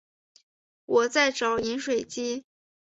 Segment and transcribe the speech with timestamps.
[0.85, 2.43] 我在找饮水机